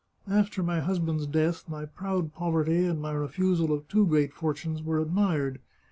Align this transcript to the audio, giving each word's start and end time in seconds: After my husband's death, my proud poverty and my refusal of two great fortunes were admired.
After 0.27 0.63
my 0.63 0.79
husband's 0.79 1.27
death, 1.27 1.69
my 1.69 1.85
proud 1.85 2.33
poverty 2.33 2.85
and 2.85 2.99
my 2.99 3.11
refusal 3.11 3.71
of 3.71 3.87
two 3.87 4.07
great 4.07 4.33
fortunes 4.33 4.81
were 4.81 4.97
admired. 4.99 5.59